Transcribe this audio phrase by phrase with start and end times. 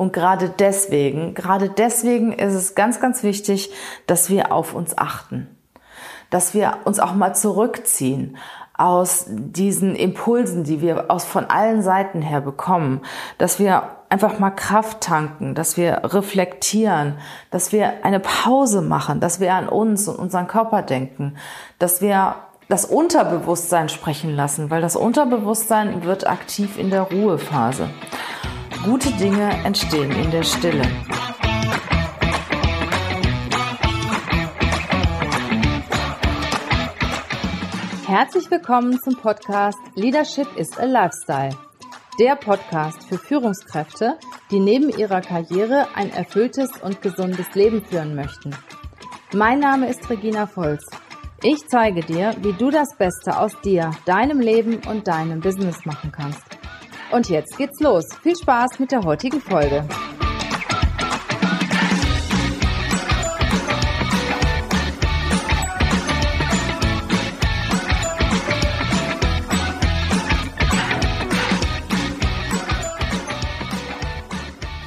[0.00, 3.70] Und gerade deswegen, gerade deswegen ist es ganz, ganz wichtig,
[4.06, 5.54] dass wir auf uns achten.
[6.30, 8.38] Dass wir uns auch mal zurückziehen
[8.78, 13.02] aus diesen Impulsen, die wir aus von allen Seiten her bekommen,
[13.36, 17.18] dass wir einfach mal Kraft tanken, dass wir reflektieren,
[17.50, 21.36] dass wir eine Pause machen, dass wir an uns und unseren Körper denken,
[21.78, 22.36] dass wir
[22.70, 27.90] das Unterbewusstsein sprechen lassen, weil das Unterbewusstsein wird aktiv in der Ruhephase.
[28.84, 30.82] Gute Dinge entstehen in der Stille.
[38.06, 41.56] Herzlich willkommen zum Podcast Leadership is a Lifestyle.
[42.18, 44.18] Der Podcast für Führungskräfte,
[44.50, 48.54] die neben ihrer Karriere ein erfülltes und gesundes Leben führen möchten.
[49.32, 50.84] Mein Name ist Regina Volz
[51.42, 56.12] ich zeige dir, wie du das Beste aus dir, deinem Leben und deinem Business machen
[56.12, 56.59] kannst.
[57.10, 58.06] Und jetzt geht's los.
[58.22, 59.84] Viel Spaß mit der heutigen Folge.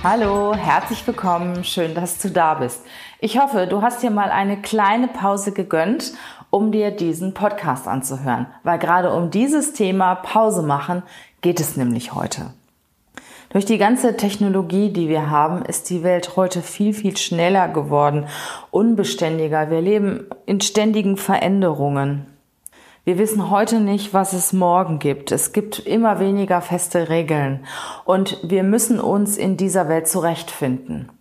[0.01, 1.63] Hallo, herzlich willkommen.
[1.63, 2.85] Schön, dass du da bist.
[3.19, 6.13] Ich hoffe, du hast dir mal eine kleine Pause gegönnt
[6.53, 11.01] um dir diesen Podcast anzuhören, weil gerade um dieses Thema Pause machen
[11.43, 12.53] geht es nämlich heute.
[13.49, 18.25] Durch die ganze Technologie, die wir haben, ist die Welt heute viel, viel schneller geworden,
[18.71, 19.69] unbeständiger.
[19.69, 22.25] Wir leben in ständigen Veränderungen.
[23.05, 25.31] Wir wissen heute nicht, was es morgen gibt.
[25.31, 27.65] Es gibt immer weniger feste Regeln
[28.05, 31.11] und wir müssen uns in dieser Welt zurechtfinden.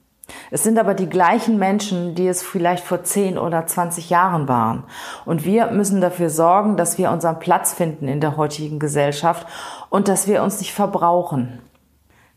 [0.50, 4.84] Es sind aber die gleichen Menschen, die es vielleicht vor 10 oder 20 Jahren waren.
[5.24, 9.47] Und wir müssen dafür sorgen, dass wir unseren Platz finden in der heutigen Gesellschaft
[9.89, 11.61] und dass wir uns nicht verbrauchen.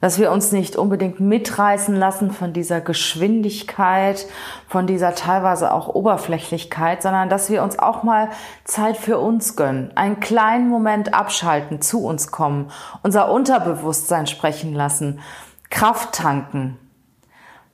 [0.01, 4.27] Dass wir uns nicht unbedingt mitreißen lassen von dieser Geschwindigkeit,
[4.67, 8.29] von dieser teilweise auch Oberflächlichkeit, sondern dass wir uns auch mal
[8.65, 12.71] Zeit für uns gönnen, einen kleinen Moment abschalten, zu uns kommen,
[13.03, 15.21] unser Unterbewusstsein sprechen lassen,
[15.69, 16.77] Kraft tanken,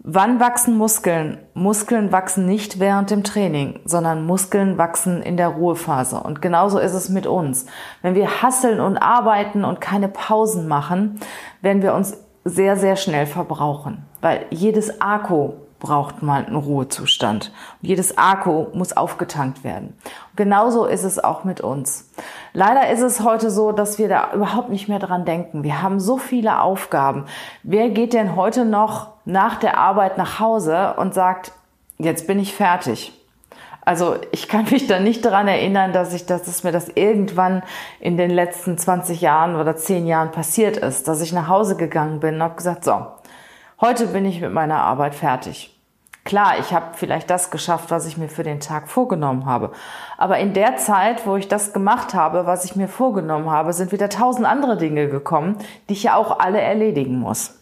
[0.04, 1.38] Wann wachsen Muskeln?
[1.54, 6.20] Muskeln wachsen nicht während dem Training, sondern Muskeln wachsen in der Ruhephase.
[6.20, 7.68] Und genauso ist es mit uns.
[8.02, 11.20] Wenn wir hasseln und arbeiten und keine Pausen machen,
[11.62, 14.04] werden wir uns sehr, sehr schnell verbrauchen.
[14.22, 15.52] Weil jedes Akku
[15.82, 17.52] braucht mal einen Ruhezustand.
[17.82, 19.98] Und jedes Akku muss aufgetankt werden.
[20.06, 22.10] Und genauso ist es auch mit uns.
[22.54, 25.64] Leider ist es heute so, dass wir da überhaupt nicht mehr dran denken.
[25.64, 27.26] Wir haben so viele Aufgaben.
[27.64, 31.52] Wer geht denn heute noch nach der Arbeit nach Hause und sagt,
[31.98, 33.12] jetzt bin ich fertig?
[33.84, 37.64] Also ich kann mich da nicht daran erinnern, dass ich, dass es mir das irgendwann
[38.00, 42.20] in den letzten 20 Jahren oder 10 Jahren passiert ist, dass ich nach Hause gegangen
[42.20, 43.08] bin und habe gesagt, so,
[43.80, 45.71] heute bin ich mit meiner Arbeit fertig.
[46.32, 49.74] Klar, ich habe vielleicht das geschafft, was ich mir für den Tag vorgenommen habe.
[50.18, 53.92] Aber in der Zeit, wo ich das gemacht habe, was ich mir vorgenommen habe, sind
[53.92, 55.58] wieder tausend andere Dinge gekommen,
[55.90, 57.60] die ich ja auch alle erledigen muss.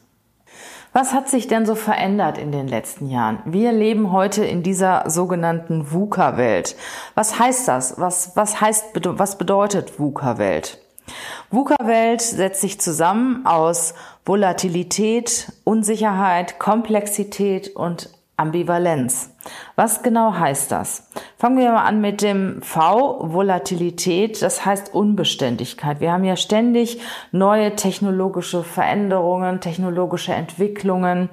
[0.93, 3.39] Was hat sich denn so verändert in den letzten Jahren?
[3.43, 6.75] Wir leben heute in dieser sogenannten VUCA-Welt.
[7.15, 7.99] Was heißt das?
[7.99, 10.77] Was, was heißt, was bedeutet VUCA-Welt?
[11.49, 19.31] VUCA-Welt setzt sich zusammen aus Volatilität, Unsicherheit, Komplexität und Ambivalenz.
[19.75, 21.07] Was genau heißt das?
[21.37, 25.99] Fangen wir mal an mit dem V, Volatilität, das heißt Unbeständigkeit.
[25.99, 27.01] Wir haben ja ständig
[27.31, 31.29] neue technologische Veränderungen, technologische Entwicklungen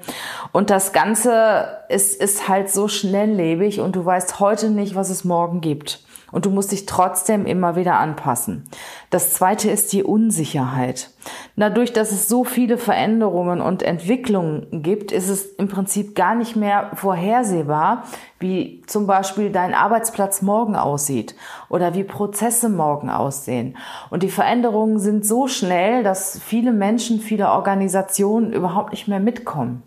[0.53, 5.25] und das Ganze ist, ist halt so schnelllebig und du weißt heute nicht, was es
[5.25, 6.06] morgen gibt
[6.37, 8.65] und du musst dich trotzdem immer wieder anpassen.
[9.09, 11.09] Das zweite ist die Unsicherheit.
[11.57, 16.55] Dadurch, dass es so viele Veränderungen und Entwicklungen gibt, ist es im Prinzip gar nicht
[16.55, 18.05] mehr vorhersehbar,
[18.39, 21.35] wie zum Beispiel dein Arbeitsplatz morgen aussieht
[21.71, 23.79] oder wie Prozesse morgen aussehen.
[24.11, 29.83] Und die Veränderungen sind so schnell, dass viele Menschen, viele Organisationen überhaupt nicht mehr mitkommen.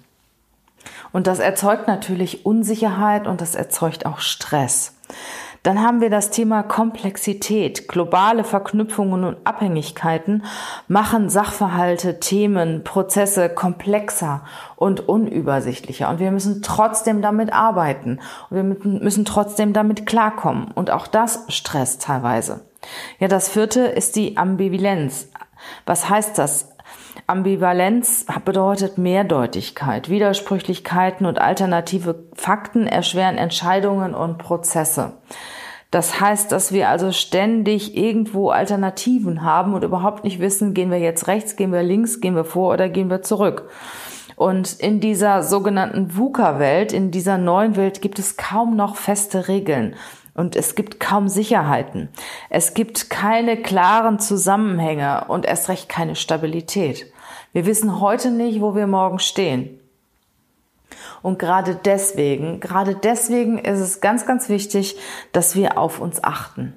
[1.12, 4.96] Und das erzeugt natürlich Unsicherheit und das erzeugt auch Stress.
[5.64, 7.88] Dann haben wir das Thema Komplexität.
[7.88, 10.44] Globale Verknüpfungen und Abhängigkeiten
[10.88, 14.44] machen Sachverhalte, Themen, Prozesse komplexer
[14.76, 16.10] und unübersichtlicher.
[16.10, 18.20] Und wir müssen trotzdem damit arbeiten.
[18.50, 20.72] Und wir müssen trotzdem damit klarkommen.
[20.72, 22.62] Und auch das stresst teilweise.
[23.20, 25.30] Ja, das vierte ist die Ambivalenz.
[25.86, 26.70] Was heißt das?
[27.28, 30.10] Ambivalenz bedeutet Mehrdeutigkeit.
[30.10, 35.14] Widersprüchlichkeiten und alternative Fakten erschweren Entscheidungen und Prozesse.
[35.92, 41.00] Das heißt, dass wir also ständig irgendwo Alternativen haben und überhaupt nicht wissen, gehen wir
[41.00, 43.70] jetzt rechts, gehen wir links, gehen wir vor oder gehen wir zurück.
[44.36, 49.96] Und in dieser sogenannten VUCA-Welt, in dieser neuen Welt gibt es kaum noch feste Regeln.
[50.40, 52.08] Und es gibt kaum Sicherheiten.
[52.50, 57.12] Es gibt keine klaren Zusammenhänge und erst recht keine Stabilität.
[57.52, 59.82] Wir wissen heute nicht, wo wir morgen stehen.
[61.22, 64.98] Und gerade deswegen, gerade deswegen ist es ganz, ganz wichtig,
[65.34, 66.74] dass wir auf uns achten.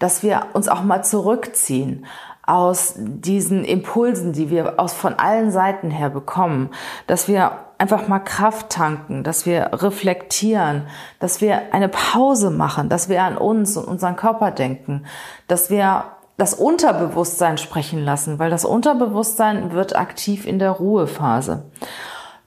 [0.00, 2.06] Dass wir uns auch mal zurückziehen
[2.44, 6.70] aus diesen Impulsen, die wir aus von allen Seiten her bekommen,
[7.06, 10.86] dass wir einfach mal Kraft tanken, dass wir reflektieren,
[11.18, 15.04] dass wir eine Pause machen, dass wir an uns und unseren Körper denken,
[15.48, 16.04] dass wir
[16.36, 21.64] das Unterbewusstsein sprechen lassen, weil das Unterbewusstsein wird aktiv in der Ruhephase.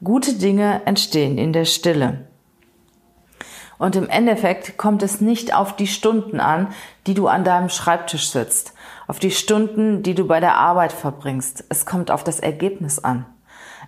[0.02, 2.30] Gute Dinge entstehen in der Stille.
[3.78, 6.70] Und im Endeffekt kommt es nicht auf die Stunden an,
[7.08, 8.74] die du an deinem Schreibtisch sitzt,
[9.06, 11.66] auf die Stunden, die du bei der Arbeit verbringst.
[11.68, 13.26] Es kommt auf das Ergebnis an.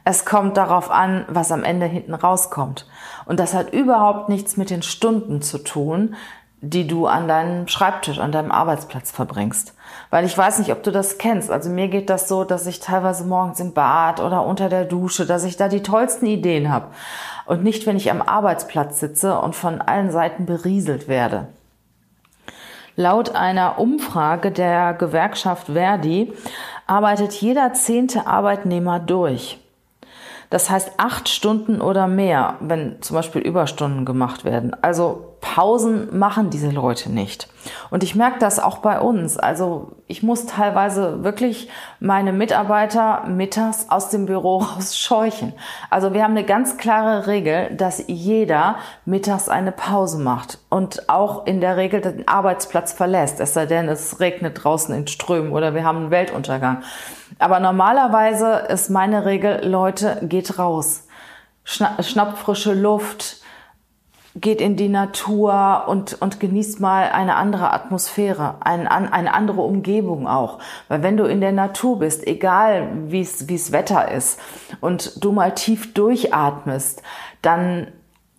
[0.09, 2.87] Es kommt darauf an, was am Ende hinten rauskommt.
[3.25, 6.15] Und das hat überhaupt nichts mit den Stunden zu tun,
[6.61, 9.73] die du an deinem Schreibtisch, an deinem Arbeitsplatz verbringst.
[10.09, 11.51] Weil ich weiß nicht, ob du das kennst.
[11.51, 15.25] Also mir geht das so, dass ich teilweise morgens im Bad oder unter der Dusche,
[15.25, 16.87] dass ich da die tollsten Ideen habe.
[17.45, 21.49] Und nicht, wenn ich am Arbeitsplatz sitze und von allen Seiten berieselt werde.
[22.95, 26.31] Laut einer Umfrage der Gewerkschaft Verdi
[26.85, 29.59] arbeitet jeder zehnte Arbeitnehmer durch.
[30.49, 34.75] Das heißt acht Stunden oder mehr, wenn zum Beispiel Überstunden gemacht werden.
[34.81, 37.47] Also Pausen machen diese Leute nicht.
[37.89, 39.37] Und ich merke das auch bei uns.
[39.37, 41.69] Also ich muss teilweise wirklich
[41.99, 45.53] meine Mitarbeiter mittags aus dem Büro rausscheuchen.
[45.89, 51.45] Also wir haben eine ganz klare Regel, dass jeder mittags eine Pause macht und auch
[51.45, 53.39] in der Regel den Arbeitsplatz verlässt.
[53.39, 56.83] Es sei denn, es regnet draußen in Strömen oder wir haben einen Weltuntergang.
[57.39, 61.03] Aber normalerweise ist meine Regel, Leute, geht raus.
[61.63, 63.41] Schnappt frische Luft,
[64.39, 70.27] geht in die Natur und, und genießt mal eine andere Atmosphäre, ein, eine andere Umgebung
[70.27, 70.59] auch.
[70.87, 74.39] Weil wenn du in der Natur bist, egal wie es Wetter ist,
[74.79, 77.01] und du mal tief durchatmest,
[77.41, 77.87] dann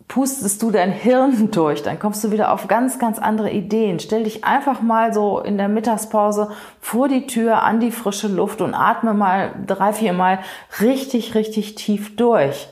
[0.06, 3.98] pustest du dein Hirn durch, dann kommst du wieder auf ganz, ganz andere Ideen.
[3.98, 8.60] Stell dich einfach mal so in der Mittagspause vor die Tür an die frische Luft
[8.60, 10.38] und atme mal drei, vier Mal
[10.80, 12.68] richtig, richtig tief durch.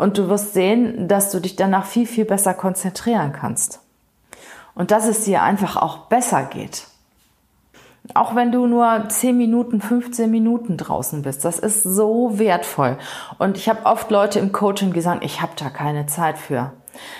[0.00, 3.80] Und du wirst sehen, dass du dich danach viel, viel besser konzentrieren kannst.
[4.74, 6.86] Und dass es dir einfach auch besser geht.
[8.14, 12.96] Auch wenn du nur 10 Minuten, 15 Minuten draußen bist, das ist so wertvoll.
[13.36, 16.72] Und ich habe oft Leute im Coaching gesagt, ich habe da keine Zeit für.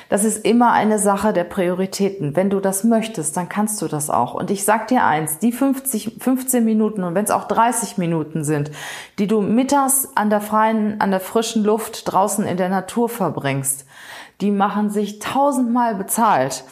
[0.08, 2.34] Das ist immer eine Sache der Prioritäten.
[2.36, 4.34] Wenn du das möchtest, dann kannst du das auch.
[4.34, 8.44] Und ich sag dir eins, die 50, 15 Minuten und wenn es auch 30 Minuten
[8.44, 8.70] sind,
[9.18, 13.86] die du mittags an der freien, an der frischen Luft draußen in der Natur verbringst,
[14.40, 16.64] die machen sich tausendmal bezahlt.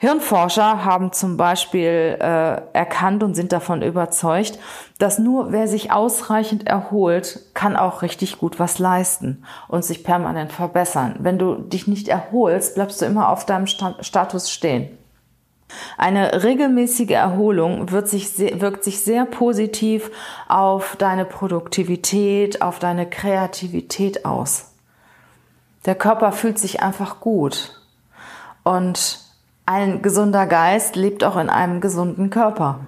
[0.00, 4.60] Hirnforscher haben zum Beispiel äh, erkannt und sind davon überzeugt,
[4.98, 10.52] dass nur wer sich ausreichend erholt, kann auch richtig gut was leisten und sich permanent
[10.52, 11.16] verbessern.
[11.20, 14.98] Wenn du dich nicht erholst, bleibst du immer auf deinem Status stehen.
[15.96, 20.10] Eine regelmäßige Erholung wird sich, wirkt sich sehr positiv
[20.48, 24.72] auf deine Produktivität, auf deine Kreativität aus.
[25.84, 27.80] Der Körper fühlt sich einfach gut.
[28.64, 29.20] Und
[29.66, 32.80] ein gesunder Geist lebt auch in einem gesunden Körper.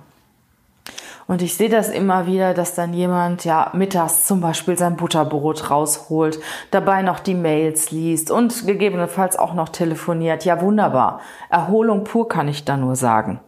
[1.30, 5.70] Und ich sehe das immer wieder, dass dann jemand ja mittags zum Beispiel sein Butterbrot
[5.70, 6.40] rausholt,
[6.72, 10.44] dabei noch die Mails liest und gegebenenfalls auch noch telefoniert.
[10.44, 11.20] Ja, wunderbar.
[11.48, 13.38] Erholung pur kann ich da nur sagen.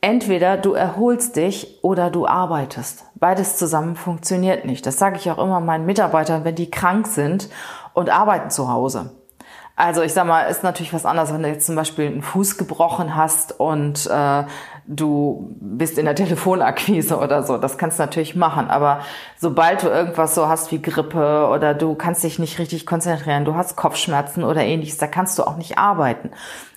[0.00, 3.04] Entweder du erholst dich oder du arbeitest.
[3.16, 4.86] Beides zusammen funktioniert nicht.
[4.86, 7.50] Das sage ich auch immer meinen Mitarbeitern, wenn die krank sind
[7.92, 9.10] und arbeiten zu Hause.
[9.78, 12.56] Also ich sag mal, ist natürlich was anderes, wenn du jetzt zum Beispiel einen Fuß
[12.56, 14.44] gebrochen hast und äh,
[14.86, 17.58] du bist in der Telefonakquise oder so.
[17.58, 18.68] Das kannst du natürlich machen.
[18.68, 19.00] Aber
[19.38, 23.54] sobald du irgendwas so hast wie Grippe oder du kannst dich nicht richtig konzentrieren, du
[23.54, 26.30] hast Kopfschmerzen oder ähnliches, da kannst du auch nicht arbeiten.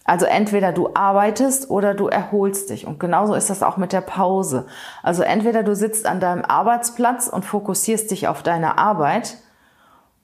[0.05, 2.87] Also entweder du arbeitest oder du erholst dich.
[2.87, 4.65] Und genauso ist das auch mit der Pause.
[5.03, 9.37] Also entweder du sitzt an deinem Arbeitsplatz und fokussierst dich auf deine Arbeit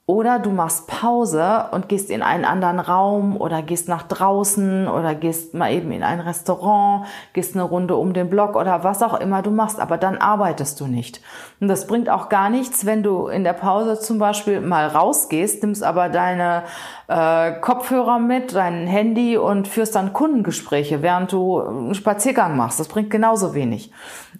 [0.08, 5.16] oder du machst Pause und gehst in einen anderen Raum oder gehst nach draußen oder
[5.16, 9.18] gehst mal eben in ein Restaurant, gehst eine Runde um den Block oder was auch
[9.18, 11.20] immer du machst, aber dann arbeitest du nicht.
[11.60, 15.64] Und das bringt auch gar nichts, wenn du in der Pause zum Beispiel mal rausgehst,
[15.64, 16.62] nimmst aber deine
[17.08, 22.78] äh, Kopfhörer mit, dein Handy und führst dann Kundengespräche, während du einen Spaziergang machst.
[22.78, 23.90] Das bringt genauso wenig.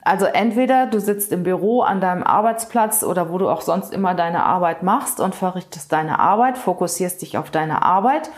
[0.05, 4.15] Also entweder du sitzt im Büro an deinem Arbeitsplatz oder wo du auch sonst immer
[4.15, 8.31] deine Arbeit machst und verrichtest verrichtest deine Arbeit, fokussierst dich auf deine Arbeit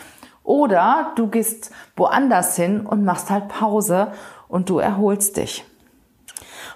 [0.45, 4.13] oder du gehst woanders hin und machst halt Pause
[4.47, 5.65] und du erholst dich.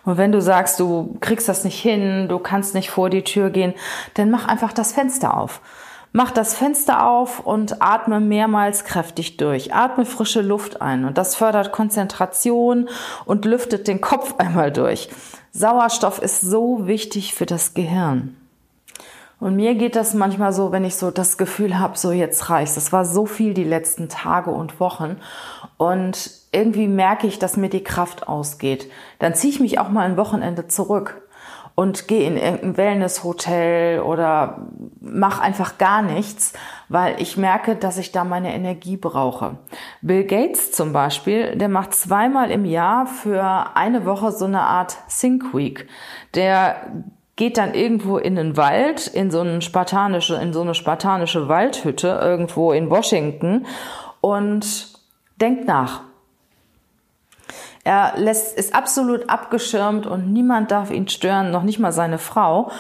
[0.05, 3.51] Und wenn du sagst, du kriegst das nicht hin, du kannst nicht vor die Tür
[3.51, 3.73] gehen,
[4.15, 5.61] dann mach einfach das Fenster auf.
[6.11, 9.73] Mach das Fenster auf und atme mehrmals kräftig durch.
[9.73, 12.89] Atme frische Luft ein und das fördert Konzentration
[13.27, 15.09] und lüftet den Kopf einmal durch.
[15.53, 18.37] Sauerstoff ist so wichtig für das Gehirn.
[19.43, 22.77] Und mir geht das manchmal so, wenn ich so das Gefühl habe, so jetzt reicht's.
[22.77, 25.17] Das war so viel die letzten Tage und Wochen.
[25.79, 28.89] Und irgendwie merke ich, dass mir die Kraft ausgeht.
[29.19, 31.23] Dann ziehe ich mich auch mal ein Wochenende zurück
[31.75, 34.69] und gehe in irgendein Wellnesshotel oder
[35.01, 36.53] mach einfach gar nichts,
[36.89, 39.57] weil ich merke, dass ich da meine Energie brauche.
[40.03, 44.99] Bill Gates zum Beispiel, der macht zweimal im Jahr für eine Woche so eine Art
[45.09, 45.89] Think Week.
[46.37, 46.77] Der
[47.43, 52.21] geht dann irgendwo in den Wald, in so eine spartanische, in so eine spartanische Waldhütte
[52.23, 53.67] irgendwo in Washington
[54.21, 54.93] und
[55.41, 56.03] denkt nach.
[57.83, 62.71] Er lässt, ist absolut abgeschirmt und niemand darf ihn stören, noch nicht mal seine Frau.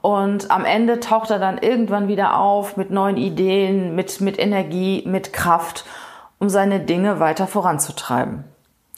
[0.00, 5.02] Und am Ende taucht er dann irgendwann wieder auf mit neuen Ideen, mit, mit Energie,
[5.04, 5.84] mit Kraft,
[6.38, 8.44] um seine Dinge weiter voranzutreiben.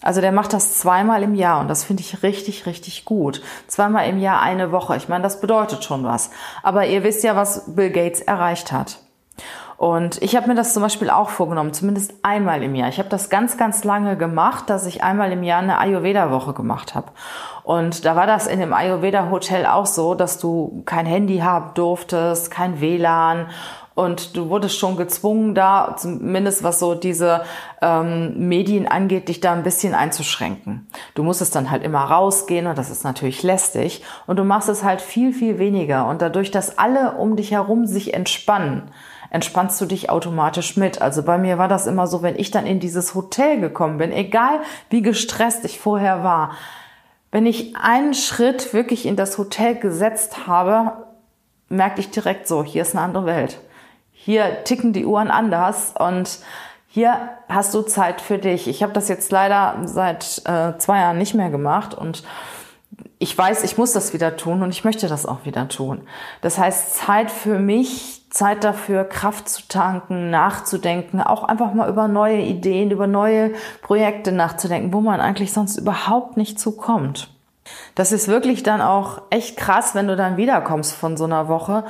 [0.03, 3.43] Also der macht das zweimal im Jahr und das finde ich richtig, richtig gut.
[3.67, 4.97] Zweimal im Jahr eine Woche.
[4.97, 6.31] Ich meine, das bedeutet schon was.
[6.63, 9.01] Aber ihr wisst ja, was Bill Gates erreicht hat.
[9.77, 12.89] Und ich habe mir das zum Beispiel auch vorgenommen, zumindest einmal im Jahr.
[12.89, 16.97] Ich habe das ganz, ganz lange gemacht, dass ich einmal im Jahr eine Ayurveda-Woche gemacht
[16.97, 17.13] habe.
[17.63, 22.51] Und da war das in dem Ayurveda-Hotel auch so, dass du kein Handy haben durftest,
[22.51, 23.51] kein WLAN
[23.99, 27.43] und du wurdest schon gezwungen, da zumindest was so diese
[27.83, 30.87] ähm, Medien angeht, dich da ein bisschen einzuschränken.
[31.17, 34.85] Du musstest dann halt immer rausgehen und das ist natürlich lästig und du machst es
[34.85, 38.83] halt viel, viel weniger und dadurch, dass alle um dich herum sich entspannen,
[39.31, 41.03] entspannst du dich automatisch mit.
[41.03, 44.13] Also bei mir war das immer so, wenn ich dann in dieses Hotel gekommen bin,
[44.13, 46.53] egal wie gestresst ich vorher war,
[47.33, 50.93] wenn ich einen Schritt wirklich in das Hotel gesetzt habe,
[51.69, 53.59] merkte ich direkt so, hier ist eine andere Welt.
[54.29, 56.41] Hier ticken die Uhren anders und
[56.87, 58.69] hier hast du Zeit für dich.
[58.69, 62.25] Ich habe das jetzt leider seit äh, zwei Jahren nicht mehr gemacht und
[63.19, 66.03] ich weiß, ich muss das wieder tun und ich möchte das auch wieder tun.
[66.43, 72.07] Das heißt, Zeit für mich, Zeit dafür, Kraft zu tanken, nachzudenken, auch einfach mal über
[72.07, 77.31] neue Ideen, über neue Projekte nachzudenken, wo man eigentlich sonst überhaupt nicht zukommt.
[77.95, 81.85] Das ist wirklich dann auch echt krass, wenn du dann wiederkommst von so einer Woche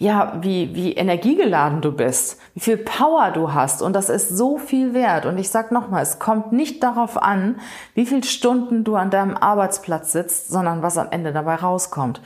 [0.00, 3.82] ja, wie, wie energiegeladen du bist, wie viel Power du hast.
[3.82, 5.26] Und das ist so viel wert.
[5.26, 7.56] Und ich sag nochmal, es kommt nicht darauf an,
[7.94, 12.20] wie viel Stunden du an deinem Arbeitsplatz sitzt, sondern was am Ende dabei rauskommt.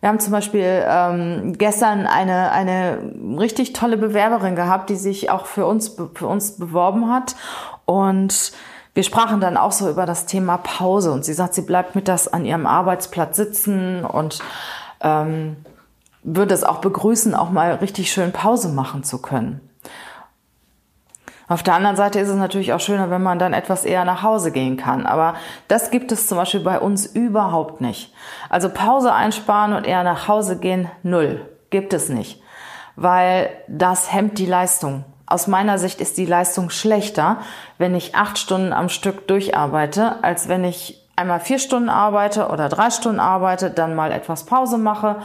[0.00, 2.98] Wir haben zum Beispiel ähm, gestern eine, eine
[3.38, 7.34] richtig tolle Bewerberin gehabt, die sich auch für uns, für uns beworben hat.
[7.86, 8.52] Und
[8.92, 11.12] wir sprachen dann auch so über das Thema Pause.
[11.12, 14.40] Und sie sagt, sie bleibt mit das an ihrem Arbeitsplatz sitzen und
[15.00, 15.56] ähm,
[16.26, 19.60] würde es auch begrüßen, auch mal richtig schön Pause machen zu können.
[21.48, 24.24] Auf der anderen Seite ist es natürlich auch schöner, wenn man dann etwas eher nach
[24.24, 25.06] Hause gehen kann.
[25.06, 25.34] Aber
[25.68, 28.12] das gibt es zum Beispiel bei uns überhaupt nicht.
[28.50, 31.48] Also Pause einsparen und eher nach Hause gehen, null.
[31.70, 32.42] Gibt es nicht.
[32.96, 35.04] Weil das hemmt die Leistung.
[35.26, 37.38] Aus meiner Sicht ist die Leistung schlechter,
[37.78, 42.68] wenn ich acht Stunden am Stück durcharbeite, als wenn ich einmal vier Stunden arbeite oder
[42.68, 45.16] drei Stunden arbeite, dann mal etwas Pause mache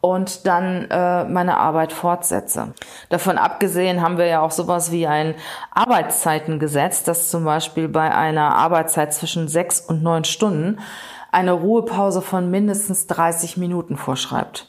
[0.00, 2.74] und dann äh, meine Arbeit fortsetze.
[3.08, 5.34] Davon abgesehen haben wir ja auch sowas wie ein
[5.70, 10.78] Arbeitszeitengesetz, das zum Beispiel bei einer Arbeitszeit zwischen sechs und neun Stunden
[11.32, 14.68] eine Ruhepause von mindestens 30 Minuten vorschreibt.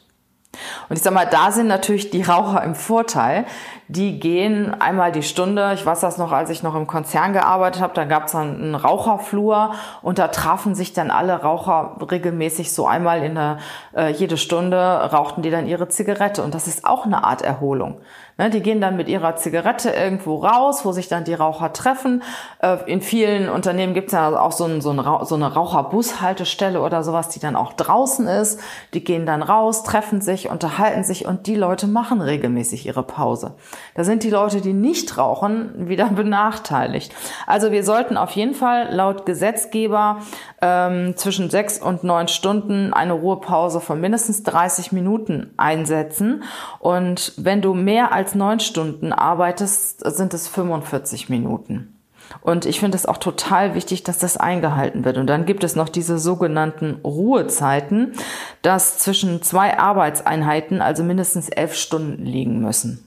[0.89, 3.45] Und ich sag mal, da sind natürlich die Raucher im Vorteil.
[3.89, 5.71] Die gehen einmal die Stunde.
[5.73, 8.61] Ich weiß das noch, als ich noch im Konzern gearbeitet habe, da gab es dann
[8.61, 13.59] einen Raucherflur und da trafen sich dann alle Raucher regelmäßig so einmal in der
[13.95, 18.01] äh, jede Stunde rauchten die dann ihre Zigarette und das ist auch eine Art Erholung.
[18.39, 22.21] Ne, die gehen dann mit ihrer Zigarette irgendwo raus, wo sich dann die Raucher treffen.
[22.61, 26.79] Äh, in vielen Unternehmen gibt es ja auch so, ein, so, ein, so eine Raucherbushaltestelle
[26.79, 28.59] oder sowas, die dann auch draußen ist.
[28.93, 33.55] Die gehen dann raus, treffen sich, unterhalten sich und die Leute machen regelmäßig ihre Pause.
[33.95, 37.13] Da sind die Leute, die nicht rauchen, wieder benachteiligt.
[37.45, 40.21] Also wir sollten auf jeden Fall laut Gesetzgeber
[40.61, 46.43] ähm, zwischen sechs und neun Stunden eine Ruhepause von mindestens 30 Minuten einsetzen.
[46.79, 51.93] Und wenn du mehr als neun Stunden arbeitest, sind es 45 Minuten.
[52.41, 55.17] Und ich finde es auch total wichtig, dass das eingehalten wird.
[55.17, 58.13] Und dann gibt es noch diese sogenannten Ruhezeiten,
[58.61, 63.06] dass zwischen zwei Arbeitseinheiten also mindestens elf Stunden liegen müssen.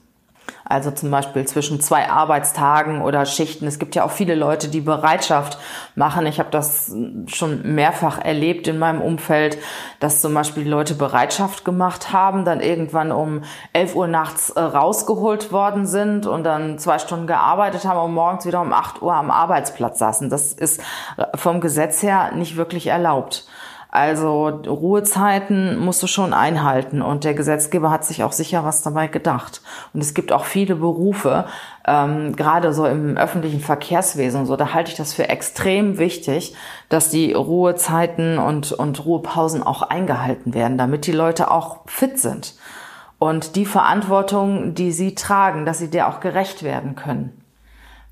[0.71, 3.67] Also zum Beispiel zwischen zwei Arbeitstagen oder Schichten.
[3.67, 5.57] Es gibt ja auch viele Leute, die Bereitschaft
[5.95, 6.25] machen.
[6.25, 6.95] Ich habe das
[7.27, 9.57] schon mehrfach erlebt in meinem Umfeld,
[9.99, 15.51] dass zum Beispiel Leute Bereitschaft gemacht haben, dann irgendwann um 11 Uhr nachts äh, rausgeholt
[15.51, 19.29] worden sind und dann zwei Stunden gearbeitet haben und morgens wieder um 8 Uhr am
[19.29, 20.29] Arbeitsplatz saßen.
[20.29, 20.81] Das ist
[21.35, 23.45] vom Gesetz her nicht wirklich erlaubt.
[23.93, 29.07] Also Ruhezeiten musst du schon einhalten und der Gesetzgeber hat sich auch sicher was dabei
[29.07, 29.61] gedacht.
[29.93, 31.45] Und es gibt auch viele Berufe,
[31.85, 36.55] ähm, gerade so im öffentlichen Verkehrswesen so, da halte ich das für extrem wichtig,
[36.87, 42.55] dass die Ruhezeiten und, und Ruhepausen auch eingehalten werden, damit die Leute auch fit sind.
[43.19, 47.40] Und die Verantwortung, die sie tragen, dass sie der auch gerecht werden können.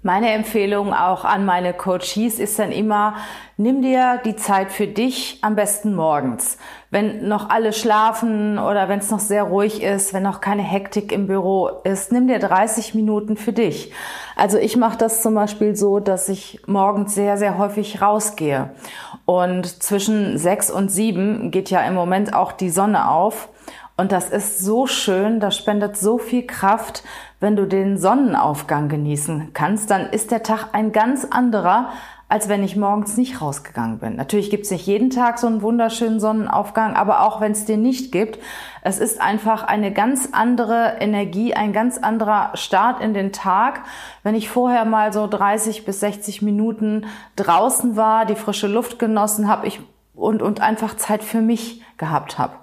[0.01, 3.15] Meine Empfehlung auch an meine Coaches ist dann immer,
[3.57, 6.57] nimm dir die Zeit für dich, am besten morgens.
[6.89, 11.11] Wenn noch alle schlafen oder wenn es noch sehr ruhig ist, wenn noch keine Hektik
[11.11, 13.91] im Büro ist, nimm dir 30 Minuten für dich.
[14.37, 18.69] Also ich mache das zum Beispiel so, dass ich morgens sehr, sehr häufig rausgehe.
[19.25, 23.49] Und zwischen sechs und sieben geht ja im Moment auch die Sonne auf.
[23.99, 27.03] Und das ist so schön, das spendet so viel Kraft.
[27.41, 31.89] Wenn du den Sonnenaufgang genießen kannst, dann ist der Tag ein ganz anderer,
[32.29, 34.15] als wenn ich morgens nicht rausgegangen bin.
[34.15, 37.81] Natürlich gibt es nicht jeden Tag so einen wunderschönen Sonnenaufgang, aber auch wenn es den
[37.81, 38.39] nicht gibt,
[38.83, 43.81] es ist einfach eine ganz andere Energie, ein ganz anderer Start in den Tag.
[44.23, 49.49] Wenn ich vorher mal so 30 bis 60 Minuten draußen war, die frische Luft genossen
[49.49, 49.69] habe
[50.15, 52.53] und, und einfach Zeit für mich gehabt habe.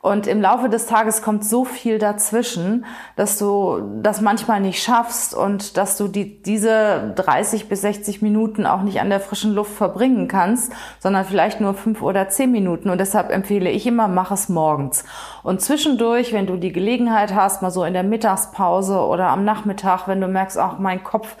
[0.00, 2.84] Und im Laufe des Tages kommt so viel dazwischen,
[3.16, 8.64] dass du das manchmal nicht schaffst und dass du die, diese 30 bis 60 Minuten
[8.64, 12.90] auch nicht an der frischen Luft verbringen kannst, sondern vielleicht nur fünf oder zehn Minuten.
[12.90, 15.04] Und deshalb empfehle ich immer, mach es morgens.
[15.42, 20.06] Und zwischendurch, wenn du die Gelegenheit hast, mal so in der Mittagspause oder am Nachmittag,
[20.06, 21.36] wenn du merkst, auch mein Kopf,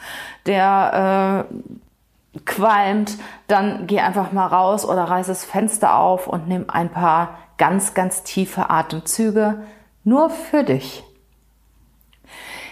[0.46, 1.46] der
[2.34, 6.90] äh, qualmt, dann geh einfach mal raus oder reiß das Fenster auf und nimm ein
[6.90, 9.62] paar ganz, ganz tiefe Atemzüge
[10.04, 11.04] nur für dich.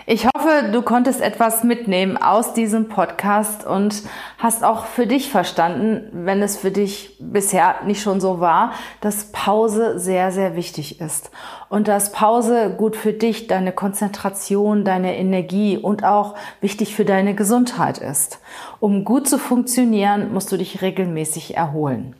[0.09, 4.05] Ich hoffe, du konntest etwas mitnehmen aus diesem Podcast und
[4.38, 8.70] hast auch für dich verstanden, wenn es für dich bisher nicht schon so war,
[9.01, 11.33] dass Pause sehr, sehr wichtig ist.
[11.70, 17.35] Und dass Pause gut für dich, deine Konzentration, deine Energie und auch wichtig für deine
[17.35, 18.38] Gesundheit ist.
[18.79, 22.14] Um gut zu funktionieren, musst du dich regelmäßig erholen.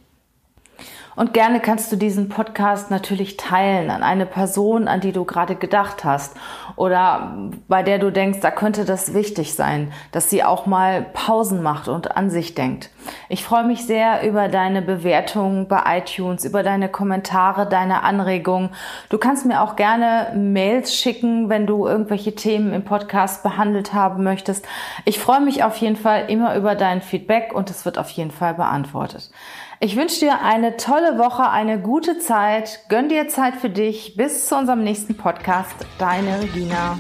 [1.16, 5.57] Und gerne kannst du diesen Podcast natürlich teilen an eine Person, an die du gerade
[5.57, 6.37] gedacht hast
[6.76, 11.62] oder bei der du denkst, da könnte das wichtig sein, dass sie auch mal Pausen
[11.62, 12.90] macht und an sich denkt.
[13.31, 18.70] Ich freue mich sehr über deine Bewertungen bei iTunes, über deine Kommentare, deine Anregungen.
[19.09, 24.22] Du kannst mir auch gerne Mails schicken, wenn du irgendwelche Themen im Podcast behandelt haben
[24.22, 24.66] möchtest.
[25.07, 28.31] Ich freue mich auf jeden Fall immer über dein Feedback und es wird auf jeden
[28.31, 29.31] Fall beantwortet.
[29.79, 32.81] Ich wünsche dir eine tolle Woche, eine gute Zeit.
[32.89, 34.17] Gönn dir Zeit für dich.
[34.17, 35.75] Bis zu unserem nächsten Podcast.
[35.99, 36.99] Deine Regina.